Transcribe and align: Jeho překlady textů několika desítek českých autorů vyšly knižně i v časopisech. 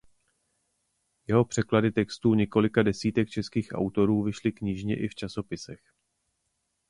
Jeho 1.27 1.45
překlady 1.45 1.91
textů 1.91 2.33
několika 2.33 2.83
desítek 2.83 3.29
českých 3.29 3.69
autorů 3.73 4.23
vyšly 4.23 4.51
knižně 4.51 5.03
i 5.03 5.07
v 5.07 5.15
časopisech. 5.15 5.79